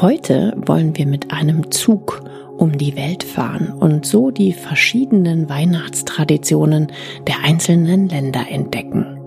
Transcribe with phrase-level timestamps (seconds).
[0.00, 2.22] Heute wollen wir mit einem Zug
[2.56, 6.90] um die Welt fahren und so die verschiedenen Weihnachtstraditionen
[7.26, 9.20] der einzelnen Länder entdecken.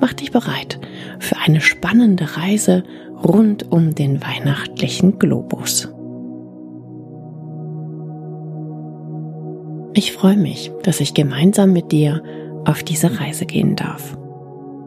[0.00, 0.80] Mach dich bereit
[1.18, 2.84] für eine spannende Reise
[3.22, 5.92] rund um den weihnachtlichen Globus.
[9.92, 12.22] Ich freue mich, dass ich gemeinsam mit dir
[12.64, 14.16] auf diese Reise gehen darf.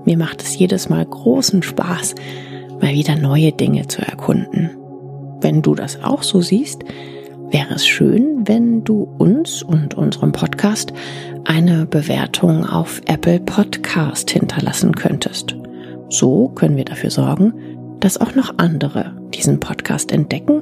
[0.04, 2.16] Mir macht es jedes Mal großen Spaß,
[2.82, 4.72] mal wieder neue Dinge zu erkunden.
[5.42, 6.84] Wenn du das auch so siehst,
[7.52, 10.94] wäre es schön, wenn du uns und unserem Podcast
[11.46, 15.56] eine Bewertung auf Apple Podcast hinterlassen könntest.
[16.10, 17.54] So können wir dafür sorgen,
[18.00, 20.62] dass auch noch andere diesen Podcast entdecken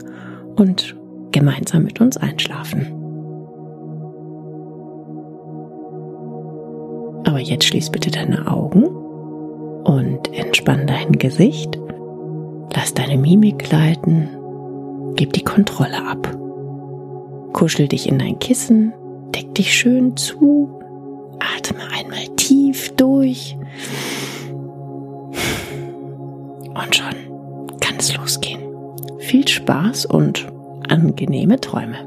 [0.55, 0.95] und
[1.31, 2.87] gemeinsam mit uns einschlafen.
[7.25, 11.80] Aber jetzt schließ bitte deine Augen und entspann dein Gesicht.
[12.75, 14.30] Lass deine Mimik gleiten
[15.16, 16.36] Gib die Kontrolle ab.
[17.53, 18.94] Kuschel dich in dein Kissen,
[19.36, 20.80] deck dich schön zu,
[21.39, 23.55] atme einmal tief durch.
[26.73, 28.61] Und schon kann es losgehen.
[29.20, 30.47] Viel Spaß und
[30.89, 31.98] angenehme Träume.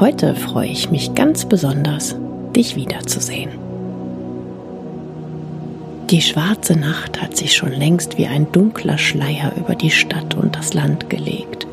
[0.00, 2.16] Heute freue ich mich ganz besonders,
[2.54, 3.67] dich wiederzusehen.
[6.10, 10.56] Die schwarze Nacht hat sich schon längst wie ein dunkler Schleier über die Stadt und
[10.56, 11.66] das Land gelegt.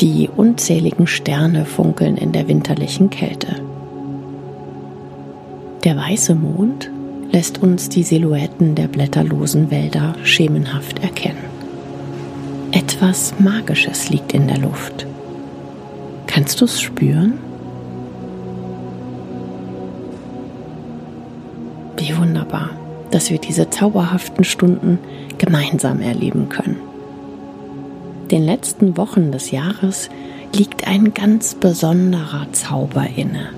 [0.00, 3.56] Die unzähligen Sterne funkeln in der winterlichen Kälte.
[5.84, 6.90] Der weiße Mond
[7.32, 11.44] lässt uns die Silhouetten der blätterlosen Wälder schemenhaft erkennen.
[12.72, 15.06] Etwas Magisches liegt in der Luft.
[16.26, 17.34] Kannst du es spüren?
[21.98, 22.70] Wie wunderbar
[23.14, 24.98] dass wir diese zauberhaften Stunden
[25.38, 26.78] gemeinsam erleben können.
[28.32, 30.10] Den letzten Wochen des Jahres
[30.52, 33.50] liegt ein ganz besonderer Zauber inne.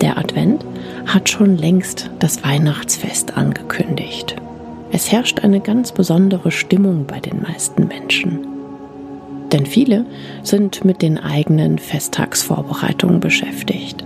[0.00, 0.64] Der Advent
[1.04, 4.36] hat schon längst das Weihnachtsfest angekündigt.
[4.92, 8.46] Es herrscht eine ganz besondere Stimmung bei den meisten Menschen.
[9.50, 10.06] Denn viele
[10.44, 14.04] sind mit den eigenen Festtagsvorbereitungen beschäftigt.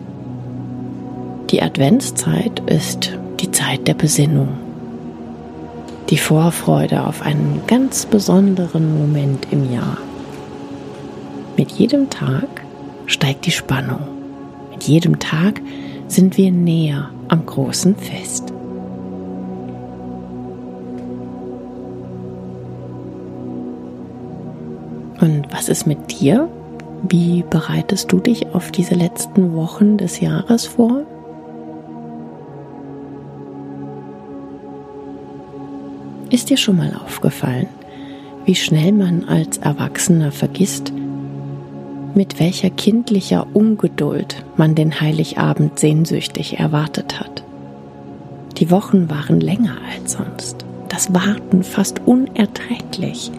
[1.50, 4.48] Die Adventszeit ist die Zeit der Besinnung.
[6.10, 9.98] Die Vorfreude auf einen ganz besonderen Moment im Jahr.
[11.56, 12.46] Mit jedem Tag
[13.06, 14.00] steigt die Spannung.
[14.70, 15.60] Mit jedem Tag
[16.08, 18.52] sind wir näher am großen Fest.
[25.20, 26.48] Und was ist mit dir?
[27.08, 31.06] Wie bereitest du dich auf diese letzten Wochen des Jahres vor?
[36.34, 37.68] Ist dir schon mal aufgefallen,
[38.44, 40.92] wie schnell man als Erwachsener vergisst,
[42.16, 47.44] mit welcher kindlicher Ungeduld man den Heiligabend sehnsüchtig erwartet hat?
[48.58, 53.30] Die Wochen waren länger als sonst, das Warten fast unerträglich.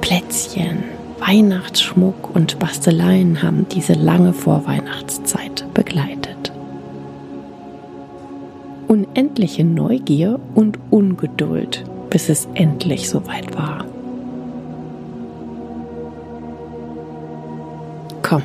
[0.00, 0.82] Plätzchen,
[1.20, 6.23] Weihnachtsschmuck und Basteleien haben diese lange Vorweihnachtszeit begleitet
[8.88, 13.84] unendliche Neugier und Ungeduld, bis es endlich soweit war.
[18.22, 18.42] Komm,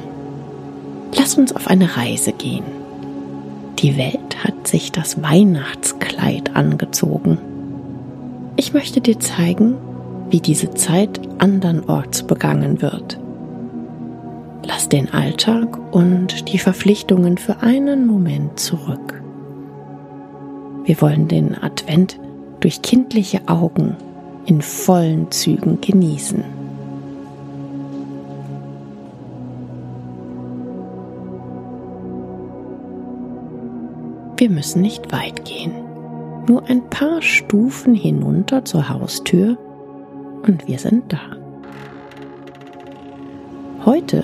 [1.16, 2.66] lass uns auf eine Reise gehen.
[3.80, 7.38] Die Welt hat sich das Weihnachtskleid angezogen.
[8.58, 9.76] Ich möchte dir zeigen,
[10.30, 13.18] wie diese Zeit andernorts begangen wird.
[14.66, 19.19] Lass den Alltag und die Verpflichtungen für einen Moment zurück.
[20.86, 22.20] Wir wollen den Advent
[22.60, 23.96] durch kindliche Augen
[24.46, 26.44] in vollen Zügen genießen.
[34.38, 35.74] Wir müssen nicht weit gehen,
[36.48, 39.58] nur ein paar Stufen hinunter zur Haustür
[40.44, 41.20] und wir sind da.
[43.86, 44.24] Heute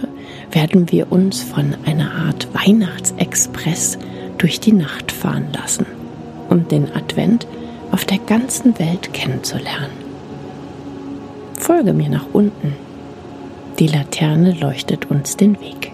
[0.51, 3.99] werden wir uns von einer Art Weihnachtsexpress
[4.37, 5.85] durch die Nacht fahren lassen
[6.55, 7.45] um den Advent
[7.91, 9.91] auf der ganzen Welt kennenzulernen.
[11.59, 12.73] Folge mir nach unten.
[13.77, 15.91] Die Laterne leuchtet uns den Weg.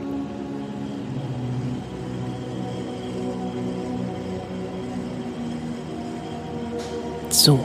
[7.29, 7.59] So,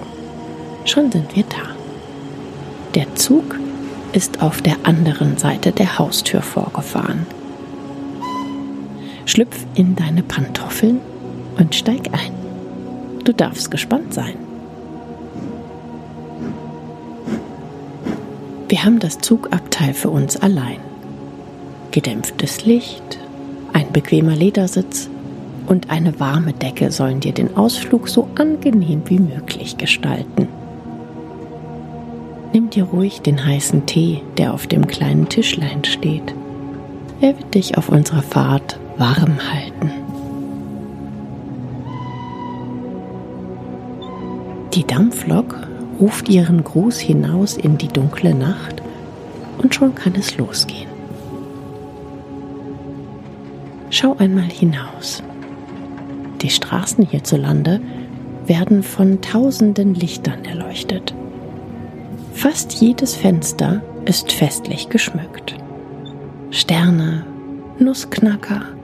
[0.87, 1.75] schon sind wir da.
[2.94, 3.58] Der Zug
[4.14, 7.26] ist auf der anderen Seite der Haustür vorgefahren.
[9.26, 11.00] Schlüpf in deine Pantoffeln
[11.58, 12.45] und steig ein.
[13.26, 14.34] Du darfst gespannt sein.
[18.69, 20.78] Wir haben das Zugabteil für uns allein.
[21.90, 23.19] Gedämpftes Licht,
[23.73, 25.11] ein bequemer Ledersitz
[25.67, 30.46] und eine warme Decke sollen dir den Ausflug so angenehm wie möglich gestalten.
[32.52, 36.32] Nimm dir ruhig den heißen Tee, der auf dem kleinen Tischlein steht.
[37.20, 40.06] Er wird dich auf unserer Fahrt warm halten.
[44.76, 45.56] Die Dampflok
[45.99, 48.82] ruft ihren Gruß hinaus in die dunkle Nacht
[49.56, 50.90] und schon kann es losgehen.
[53.88, 55.23] Schau einmal hinaus.
[56.43, 57.81] Die Straßen hierzulande
[58.44, 61.14] werden von tausenden Lichtern erleuchtet.
[62.34, 65.56] Fast jedes Fenster ist festlich geschmückt.
[66.50, 67.25] Sterne,
[67.78, 68.75] Nussknacker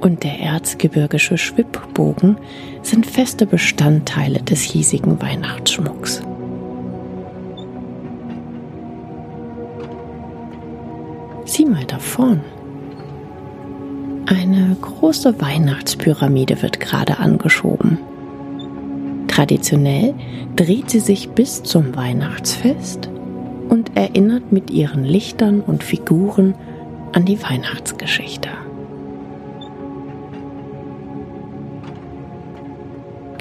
[0.00, 2.36] und der erzgebirgische Schwibbogen
[2.82, 6.22] sind feste Bestandteile des hiesigen Weihnachtsschmucks.
[11.44, 12.40] Sieh mal da vorn.
[14.26, 17.98] Eine große Weihnachtspyramide wird gerade angeschoben.
[19.28, 20.14] Traditionell
[20.56, 23.08] dreht sie sich bis zum Weihnachtsfest
[23.68, 26.54] und erinnert mit ihren Lichtern und Figuren
[27.12, 28.48] an die Weihnachtsgeschichte.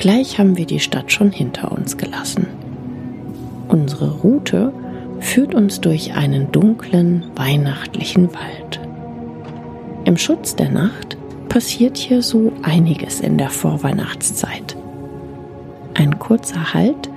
[0.06, 2.46] Gleich haben wir die Stadt schon hinter uns gelassen.
[3.70, 4.72] Unsere Route
[5.20, 8.80] führt uns durch einen dunklen, weihnachtlichen Wald.
[10.04, 11.18] Im Schutz der Nacht
[11.50, 14.78] passiert hier so einiges in der Vorweihnachtszeit.
[15.96, 17.10] Ein kurzer Halt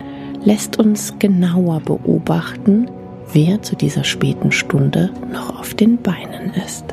[0.43, 2.89] lässt uns genauer beobachten,
[3.35, 6.87] wer zu dieser späten Stunde noch auf den Beinen ist.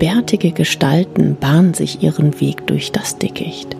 [0.00, 3.76] Bärtige Gestalten bahnen sich ihren Weg durch das Dickicht.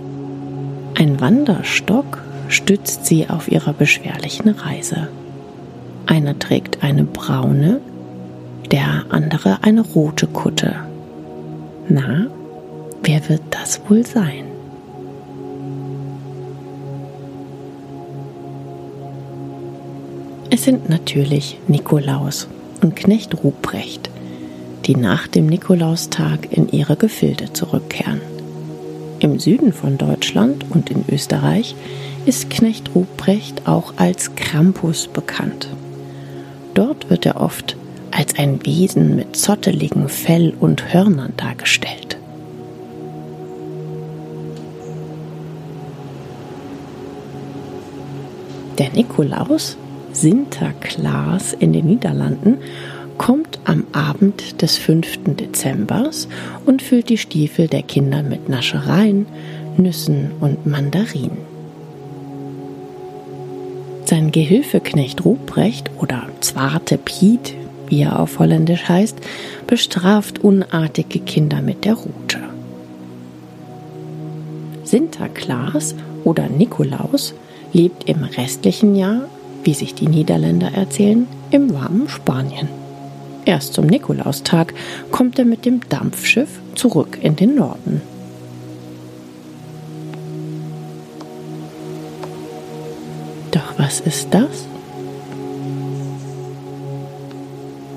[0.94, 5.08] Ein Wanderstock stützt sie auf ihrer beschwerlichen Reise.
[6.06, 7.80] Einer trägt eine braune,
[8.70, 10.76] der andere eine rote Kutte.
[11.88, 12.26] Na,
[13.02, 14.44] wer wird das wohl sein?
[20.50, 22.46] Es sind natürlich Nikolaus
[22.82, 24.10] und Knecht Ruprecht,
[24.90, 28.20] die nach dem Nikolaustag in ihre Gefilde zurückkehren.
[29.20, 31.76] Im Süden von Deutschland und in Österreich
[32.26, 35.68] ist Knecht Ruprecht auch als Krampus bekannt.
[36.74, 37.76] Dort wird er oft
[38.10, 42.18] als ein Wesen mit zotteligem Fell und Hörnern dargestellt.
[48.80, 49.76] Der Nikolaus,
[50.12, 52.58] Sinterklaas in den Niederlanden,
[53.20, 55.36] kommt am Abend des 5.
[55.36, 56.26] Dezembers
[56.64, 59.26] und füllt die Stiefel der Kinder mit Naschereien,
[59.76, 61.36] Nüssen und Mandarinen.
[64.06, 67.52] Sein Gehilfeknecht Ruprecht oder Zwarte Piet,
[67.88, 69.18] wie er auf Holländisch heißt,
[69.66, 72.38] bestraft unartige Kinder mit der Rute.
[74.84, 77.34] Sinterklaas oder Nikolaus
[77.74, 79.28] lebt im restlichen Jahr,
[79.62, 82.79] wie sich die Niederländer erzählen, im warmen Spanien.
[83.50, 84.72] Erst zum Nikolaustag
[85.10, 88.00] kommt er mit dem Dampfschiff zurück in den Norden.
[93.50, 94.68] Doch was ist das?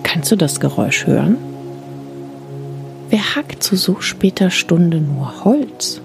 [0.02, 1.38] Kannst du das Geräusch hören?
[3.12, 6.02] Wer hackt zu so später Stunde nur Holz?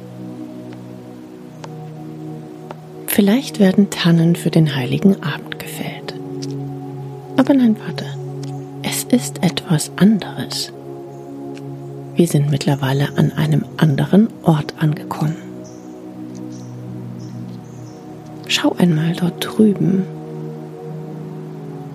[3.06, 6.12] Vielleicht werden Tannen für den heiligen Abend gefällt.
[7.38, 8.17] Aber nein, warte
[9.10, 10.72] ist etwas anderes.
[12.14, 15.36] Wir sind mittlerweile an einem anderen Ort angekommen.
[18.48, 20.04] Schau einmal dort drüben.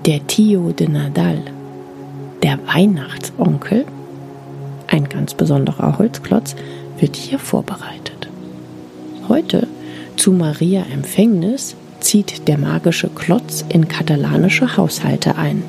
[0.05, 1.39] Der Tio de Nadal,
[2.41, 3.85] der Weihnachtsonkel,
[4.87, 6.55] ein ganz besonderer Holzklotz,
[6.99, 8.29] wird hier vorbereitet.
[9.27, 9.67] Heute
[10.15, 15.63] Zu Maria Empfängnis zieht der magische Klotz in katalanische Haushalte ein.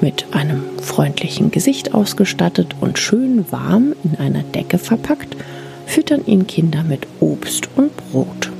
[0.00, 5.36] Mit einem freundlichen Gesicht ausgestattet und schön warm in einer Decke verpackt,
[5.84, 8.50] füttern ihn Kinder mit Obst und Brot.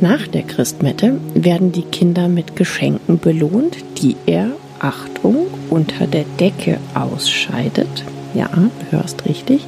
[0.00, 6.78] Nach der Christmette werden die Kinder mit Geschenken belohnt, die er, Achtung, unter der Decke
[6.94, 8.04] ausscheidet.
[8.34, 9.66] Ja, du hörst richtig,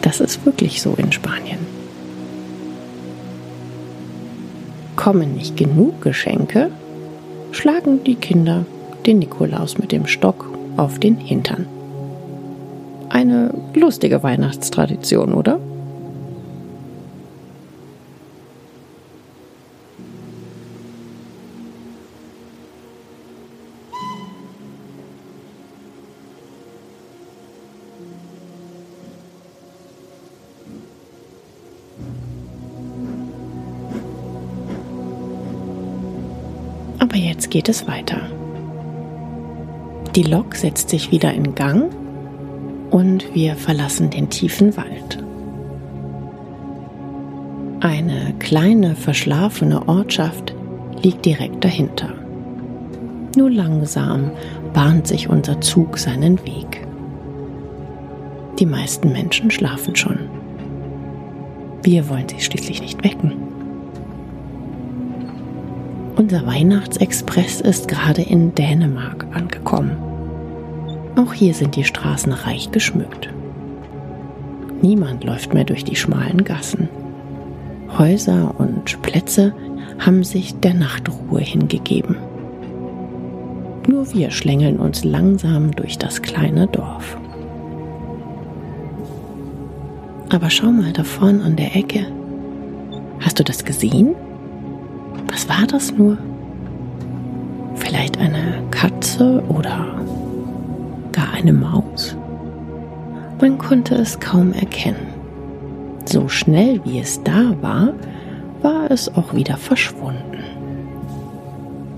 [0.00, 1.58] das ist wirklich so in Spanien.
[4.96, 6.70] Kommen nicht genug Geschenke,
[7.50, 8.64] schlagen die Kinder
[9.06, 11.66] den Nikolaus mit dem Stock auf den Hintern.
[13.08, 15.58] Eine lustige Weihnachtstradition, oder?
[37.08, 38.20] Aber jetzt geht es weiter.
[40.14, 41.90] Die Lok setzt sich wieder in Gang
[42.90, 45.24] und wir verlassen den tiefen Wald.
[47.80, 50.54] Eine kleine verschlafene Ortschaft
[51.02, 52.12] liegt direkt dahinter.
[53.36, 54.32] Nur langsam
[54.74, 56.86] bahnt sich unser Zug seinen Weg.
[58.58, 60.18] Die meisten Menschen schlafen schon.
[61.82, 63.47] Wir wollen sie schließlich nicht wecken.
[66.30, 69.96] Unser Weihnachtsexpress ist gerade in Dänemark angekommen.
[71.16, 73.30] Auch hier sind die Straßen reich geschmückt.
[74.82, 76.90] Niemand läuft mehr durch die schmalen Gassen.
[77.96, 79.54] Häuser und Plätze
[80.00, 82.16] haben sich der Nachtruhe hingegeben.
[83.86, 87.16] Nur wir schlängeln uns langsam durch das kleine Dorf.
[90.28, 92.04] Aber schau mal da vorn an der Ecke.
[93.20, 94.14] Hast du das gesehen?
[95.26, 96.16] Was war das nur?
[97.74, 100.00] Vielleicht eine Katze oder
[101.12, 102.16] gar eine Maus?
[103.40, 105.08] Man konnte es kaum erkennen.
[106.04, 107.92] So schnell wie es da war,
[108.62, 110.42] war es auch wieder verschwunden.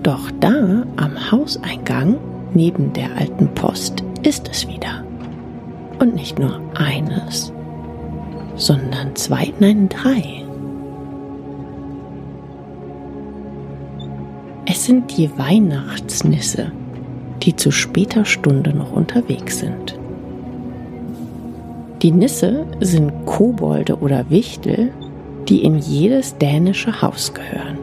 [0.03, 2.17] Doch da am Hauseingang
[2.55, 5.05] neben der alten Post ist es wieder.
[5.99, 7.53] Und nicht nur eines,
[8.57, 10.45] sondern zwei, nein, drei.
[14.67, 16.73] Es sind die Weihnachtsnisse,
[17.43, 19.99] die zu später Stunde noch unterwegs sind.
[22.03, 24.93] Die Nisse sind Kobolde oder Wichtel,
[25.49, 27.79] die in jedes dänische Haus gehören.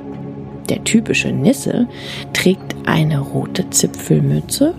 [0.70, 1.88] Der typische Nisse
[2.34, 4.74] trägt eine rote Zipfelmütze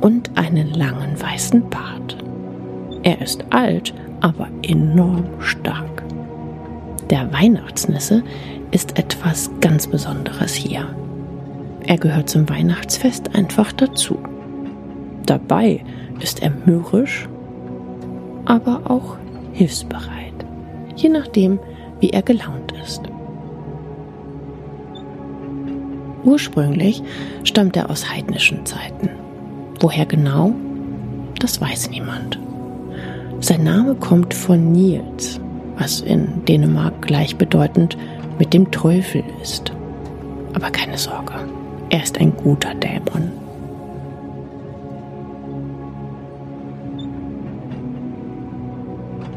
[0.00, 2.16] und einen langen weißen Bart.
[3.02, 6.02] Er ist alt, aber enorm stark.
[7.10, 8.22] Der Weihnachtsnisse
[8.70, 10.88] ist etwas ganz Besonderes hier.
[11.88, 14.18] Er gehört zum Weihnachtsfest einfach dazu.
[15.24, 15.82] Dabei
[16.20, 17.26] ist er mürrisch,
[18.44, 19.16] aber auch
[19.54, 20.34] hilfsbereit,
[20.96, 21.58] je nachdem,
[21.98, 23.04] wie er gelaunt ist.
[26.24, 27.02] Ursprünglich
[27.42, 29.08] stammt er aus heidnischen Zeiten.
[29.80, 30.52] Woher genau?
[31.40, 32.38] Das weiß niemand.
[33.40, 35.40] Sein Name kommt von Niels,
[35.78, 37.96] was in Dänemark gleichbedeutend
[38.38, 39.72] mit dem Teufel ist.
[40.52, 41.32] Aber keine Sorge,
[41.90, 43.32] er ist ein guter Dämon.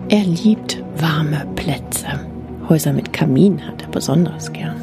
[0.09, 2.07] Er liebt warme Plätze.
[2.67, 4.75] Häuser mit Kamin hat er besonders gern.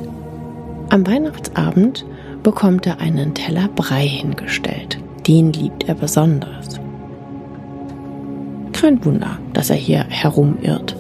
[0.89, 2.07] Am Weihnachtsabend
[2.43, 4.99] bekommt er einen Teller Brei hingestellt.
[5.27, 6.81] Den liebt er besonders.
[8.73, 10.97] Kein Wunder, dass er hier herumirrt.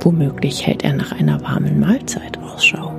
[0.00, 2.97] Womöglich hält er nach einer warmen Mahlzeit Ausschau.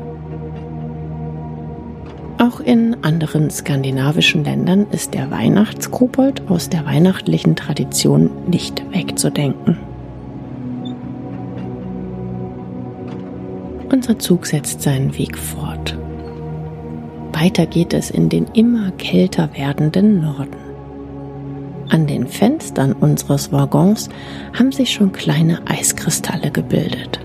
[2.42, 9.78] Auch in anderen skandinavischen Ländern ist der Weihnachtskobold aus der weihnachtlichen Tradition nicht wegzudenken.
[13.92, 15.98] Unser Zug setzt seinen Weg fort.
[17.34, 20.56] Weiter geht es in den immer kälter werdenden Norden.
[21.90, 24.08] An den Fenstern unseres Waggons
[24.58, 27.20] haben sich schon kleine Eiskristalle gebildet.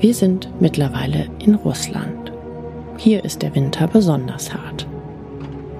[0.00, 2.28] Wir sind mittlerweile in Russland.
[2.98, 4.84] Hier ist der Winter besonders hart.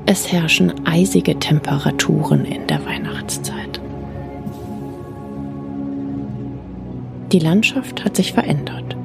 [0.07, 3.81] Es herrschen eisige Temperaturen in der Weihnachtszeit.
[7.33, 8.97] Die Landschaft hat sich verändert.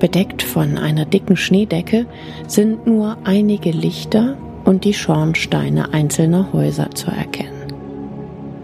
[0.00, 2.06] Bedeckt von einer dicken Schneedecke
[2.48, 7.72] sind nur einige Lichter und die Schornsteine einzelner Häuser zu erkennen.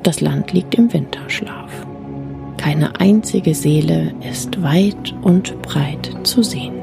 [0.02, 1.87] Das Land liegt im Winterschlaf.
[2.57, 6.79] keine einzige Seele ist weit und breit zu sehen.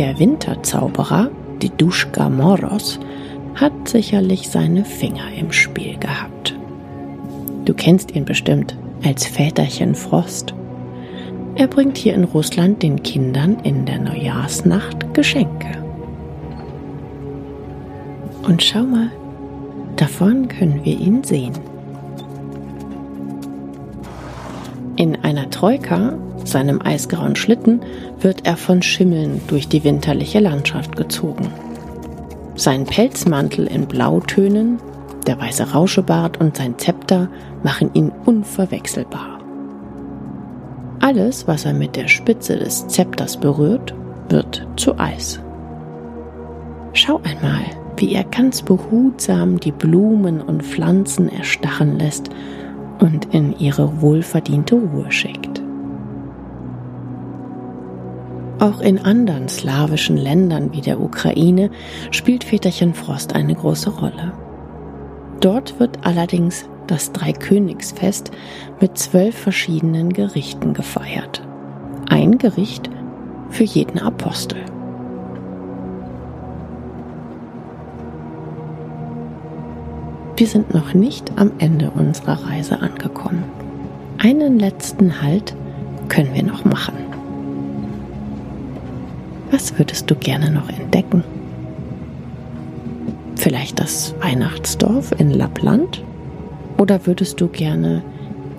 [0.00, 1.30] Der Winterzauberer,
[1.60, 2.98] die Duschka Moros,
[3.54, 6.56] hat sicherlich seine Finger im Spiel gehabt.
[7.66, 10.54] Du kennst ihn bestimmt als Väterchen Frost.
[11.54, 15.84] Er bringt hier in Russland den Kindern in der Neujahrsnacht Geschenke.
[18.42, 19.10] Und schau mal,
[19.96, 21.52] davon können wir ihn sehen.
[24.96, 26.14] In einer Troika,
[26.50, 27.80] seinem eisgrauen Schlitten,
[28.20, 31.48] wird er von Schimmeln durch die winterliche Landschaft gezogen.
[32.56, 34.78] Sein Pelzmantel in Blautönen,
[35.26, 37.28] der weiße Rauschebart und sein Zepter
[37.62, 39.40] machen ihn unverwechselbar.
[41.00, 43.94] Alles, was er mit der Spitze des Zepters berührt,
[44.28, 45.40] wird zu Eis.
[46.92, 47.64] Schau einmal,
[47.96, 52.30] wie er ganz behutsam die Blumen und Pflanzen erstarren lässt
[52.98, 55.62] und in ihre wohlverdiente Ruhe schickt.
[58.60, 61.70] Auch in anderen slawischen Ländern wie der Ukraine
[62.10, 64.34] spielt Väterchen Frost eine große Rolle.
[65.40, 68.30] Dort wird allerdings das Dreikönigsfest
[68.78, 71.42] mit zwölf verschiedenen Gerichten gefeiert.
[72.10, 72.90] Ein Gericht
[73.48, 74.58] für jeden Apostel.
[80.36, 83.44] Wir sind noch nicht am Ende unserer Reise angekommen.
[84.18, 85.54] Einen letzten Halt
[86.08, 86.99] können wir noch machen.
[89.50, 91.24] Was würdest du gerne noch entdecken?
[93.36, 96.04] Vielleicht das Weihnachtsdorf in Lappland?
[96.78, 98.02] Oder würdest du gerne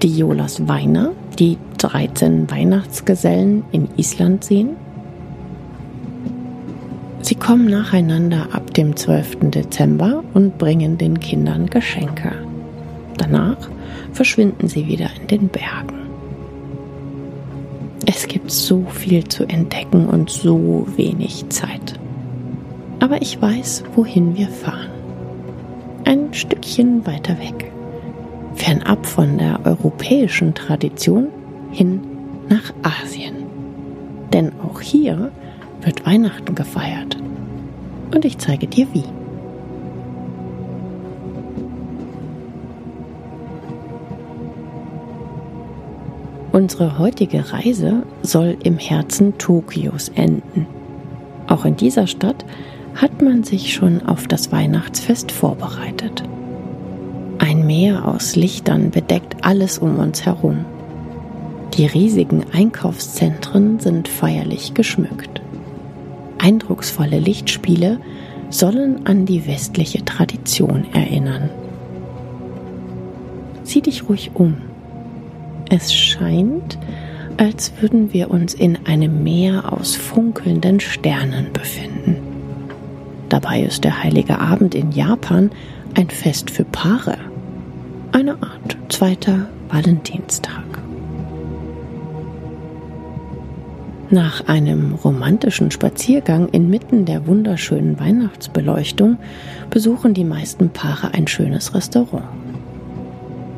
[0.01, 4.69] die Jolas Weiner, die 13 Weihnachtsgesellen in Island sehen?
[7.21, 9.51] Sie kommen nacheinander ab dem 12.
[9.51, 12.33] Dezember und bringen den Kindern Geschenke.
[13.17, 13.69] Danach
[14.11, 16.00] verschwinden sie wieder in den Bergen.
[18.05, 21.99] Es gibt so viel zu entdecken und so wenig Zeit.
[22.99, 24.89] Aber ich weiß, wohin wir fahren.
[26.05, 27.71] Ein Stückchen weiter weg.
[28.55, 31.27] Fernab von der europäischen Tradition
[31.71, 32.01] hin
[32.49, 33.35] nach Asien.
[34.33, 35.31] Denn auch hier
[35.81, 37.17] wird Weihnachten gefeiert.
[38.13, 39.20] Und ich zeige dir wie.
[46.51, 50.67] Unsere heutige Reise soll im Herzen Tokios enden.
[51.47, 52.45] Auch in dieser Stadt
[52.95, 56.23] hat man sich schon auf das Weihnachtsfest vorbereitet.
[57.39, 60.65] Ein Meer aus Lichtern bedeckt alles um uns herum.
[61.75, 65.41] Die riesigen Einkaufszentren sind feierlich geschmückt.
[66.37, 67.99] Eindrucksvolle Lichtspiele
[68.49, 71.49] sollen an die westliche Tradition erinnern.
[73.63, 74.57] Sieh dich ruhig um.
[75.73, 76.77] Es scheint,
[77.37, 82.17] als würden wir uns in einem Meer aus funkelnden Sternen befinden.
[83.29, 85.49] Dabei ist der heilige Abend in Japan
[85.95, 87.17] ein Fest für Paare.
[88.11, 90.65] Eine Art zweiter Valentinstag.
[94.09, 99.19] Nach einem romantischen Spaziergang inmitten der wunderschönen Weihnachtsbeleuchtung
[99.69, 102.40] besuchen die meisten Paare ein schönes Restaurant.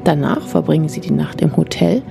[0.04, 2.02] Danach verbringen sie die Nacht im Hotel,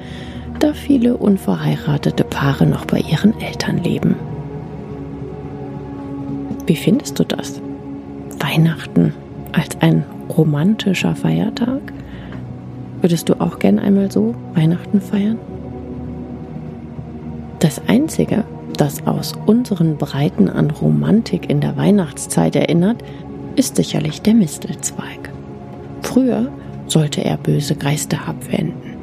[0.60, 4.16] da viele unverheiratete Paare noch bei ihren Eltern leben.
[6.66, 7.60] Wie findest du das?
[8.38, 9.14] Weihnachten
[9.52, 10.04] als ein
[10.36, 11.80] romantischer Feiertag?
[13.00, 15.38] Würdest du auch gern einmal so Weihnachten feiern?
[17.58, 18.44] Das Einzige,
[18.76, 23.02] das aus unseren Breiten an Romantik in der Weihnachtszeit erinnert,
[23.56, 25.30] ist sicherlich der Mistelzweig.
[26.02, 26.48] Früher
[26.92, 28.96] sollte er böse Geister abwenden.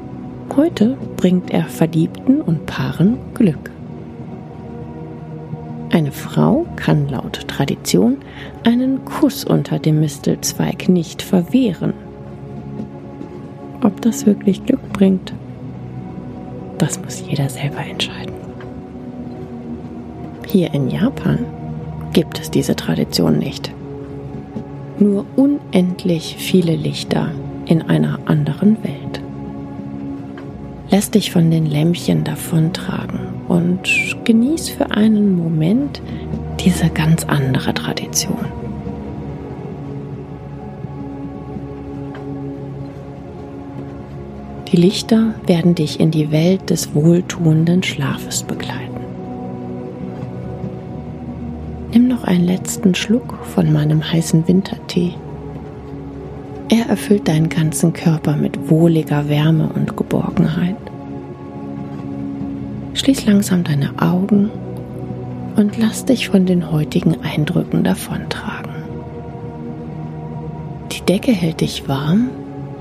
[0.56, 3.72] Heute bringt er Verliebten und Paaren Glück.
[5.92, 8.18] Eine Frau kann laut Tradition
[8.64, 11.94] einen Kuss unter dem Mistelzweig nicht verwehren.
[13.84, 15.34] Ob das wirklich Glück bringt,
[16.78, 18.36] das muss jeder selber entscheiden.
[20.46, 21.40] Hier in Japan
[22.14, 23.72] gibt es diese Tradition nicht.
[25.00, 27.32] Nur unendlich viele Lichter
[27.70, 29.22] in einer anderen Welt.
[30.90, 33.84] Lass dich von den Lämpchen davontragen und
[34.26, 36.02] genieß für einen Moment
[36.60, 38.46] diese ganz andere Tradition.
[44.72, 49.00] Die Lichter werden dich in die Welt des wohltuenden Schlafes begleiten.
[51.92, 55.14] Nimm noch einen letzten Schluck von meinem heißen Wintertee.
[56.72, 60.76] Er erfüllt deinen ganzen Körper mit wohliger Wärme und Geborgenheit.
[62.94, 64.52] Schließ langsam deine Augen
[65.56, 68.72] und lass dich von den heutigen Eindrücken davontragen.
[70.92, 72.30] Die Decke hält dich warm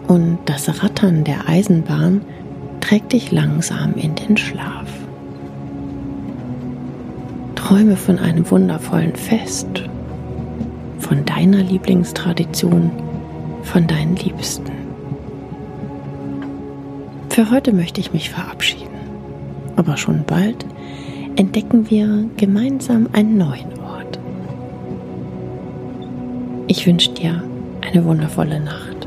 [0.07, 2.21] und das Rattern der Eisenbahn
[2.81, 4.87] trägt dich langsam in den Schlaf.
[7.55, 9.85] Träume von einem wundervollen Fest,
[10.99, 12.91] von deiner Lieblingstradition,
[13.69, 14.73] von deinen Liebsten.
[17.29, 18.89] Für heute möchte ich mich verabschieden,
[19.77, 20.65] aber schon bald
[21.37, 24.19] entdecken wir gemeinsam einen neuen Ort.
[26.67, 27.43] Ich wünsche dir
[27.83, 29.07] eine wundervolle Nacht.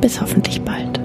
[0.00, 1.01] Bis hoffentlich bald.